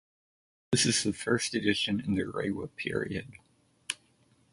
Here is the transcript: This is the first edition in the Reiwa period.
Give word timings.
This 0.71 0.87
is 0.87 1.03
the 1.03 1.13
first 1.13 1.53
edition 1.53 1.99
in 1.99 2.15
the 2.15 2.23
Reiwa 2.23 2.75
period. 2.75 3.35